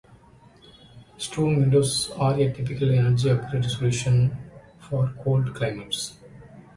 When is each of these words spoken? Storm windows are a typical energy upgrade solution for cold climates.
Storm 1.19 1.57
windows 1.57 2.09
are 2.17 2.33
a 2.33 2.51
typical 2.51 2.89
energy 2.89 3.29
upgrade 3.29 3.65
solution 3.65 4.35
for 4.79 5.13
cold 5.23 5.53
climates. 5.53 6.17